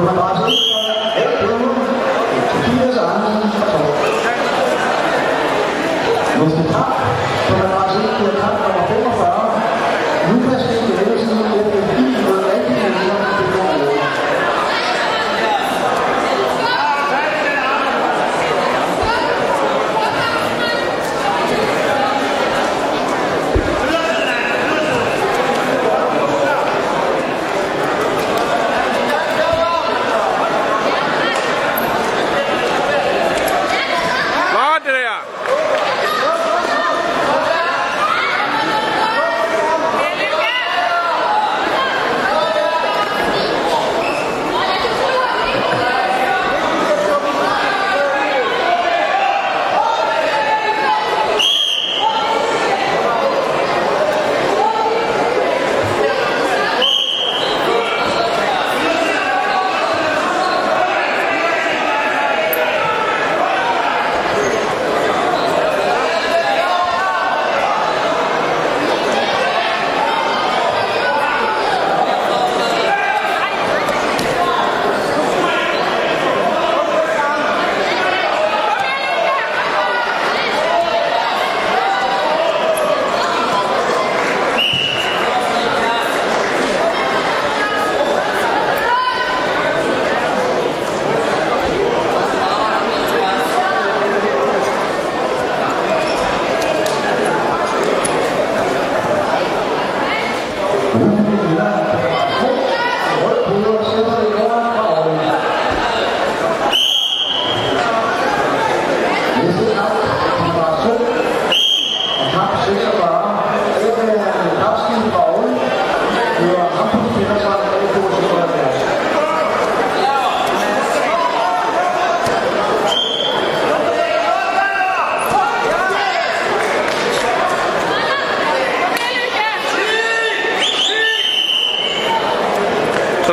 Boa 0.00 0.12
tarde. 0.14 0.73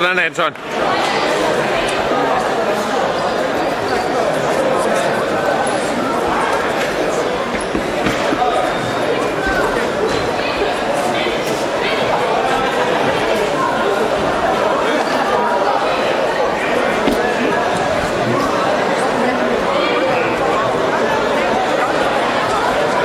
Sådan, 0.02 0.20
Anton. 0.20 0.54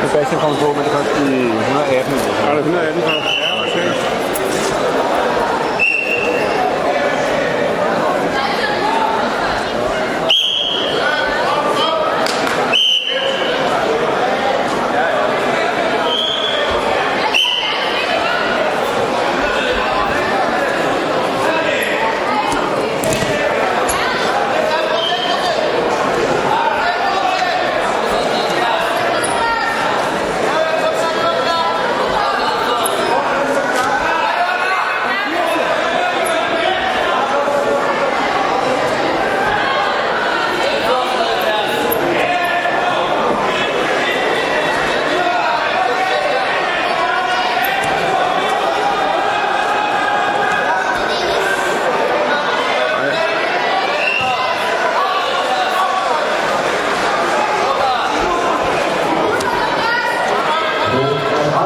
Sebastian 0.08 0.40
kommer 0.40 0.58
på, 0.60 0.72
men 0.72 0.84
det 0.84 0.86
er 0.86 0.96
først 0.96 1.10
i 1.10 1.46
118. 1.46 2.14
Ja, 2.44 2.50
det 2.50 2.58
er 2.58 2.60
118 2.60 3.02
først. 3.02 3.26
Ja, 3.40 3.62
okay. 3.62 4.05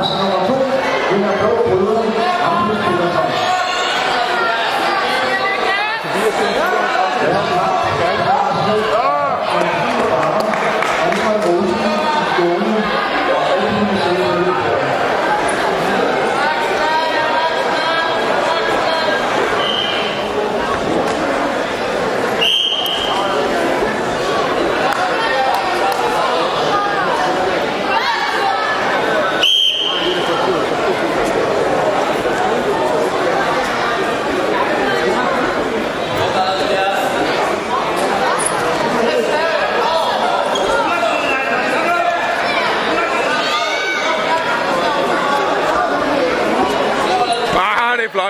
Vamos, 0.01 0.40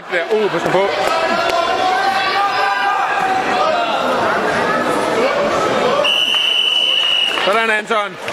godt 0.00 0.12
der. 0.12 0.44
Uh, 0.44 0.50
pas 0.50 0.62
på. 0.62 0.86
Sådan, 7.44 7.70
Anton. 7.70 8.29